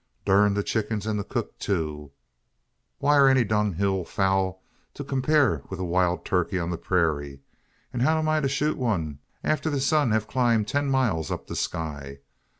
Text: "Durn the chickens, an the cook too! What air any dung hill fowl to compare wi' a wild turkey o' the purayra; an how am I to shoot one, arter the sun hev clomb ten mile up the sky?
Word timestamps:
"Durn 0.25 0.55
the 0.55 0.63
chickens, 0.63 1.05
an 1.05 1.17
the 1.17 1.23
cook 1.23 1.59
too! 1.59 2.09
What 2.97 3.13
air 3.13 3.29
any 3.29 3.43
dung 3.43 3.73
hill 3.73 4.03
fowl 4.03 4.63
to 4.95 5.03
compare 5.03 5.61
wi' 5.69 5.77
a 5.77 5.83
wild 5.83 6.25
turkey 6.25 6.59
o' 6.59 6.67
the 6.67 6.79
purayra; 6.79 7.37
an 7.93 7.99
how 7.99 8.17
am 8.17 8.27
I 8.27 8.39
to 8.39 8.49
shoot 8.49 8.77
one, 8.77 9.19
arter 9.43 9.69
the 9.69 9.79
sun 9.79 10.09
hev 10.09 10.27
clomb 10.27 10.65
ten 10.65 10.89
mile 10.89 11.23
up 11.29 11.45
the 11.45 11.55
sky? 11.55 12.17